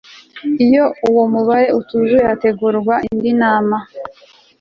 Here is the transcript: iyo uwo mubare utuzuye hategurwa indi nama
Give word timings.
iyo 0.65 0.85
uwo 1.09 1.23
mubare 1.33 1.67
utuzuye 1.79 2.19
hategurwa 2.29 2.95
indi 3.09 3.31
nama 3.41 3.77